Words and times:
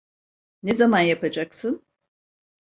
Ne 0.63 0.75
zaman 0.75 0.99
yapacaksın? 1.01 1.85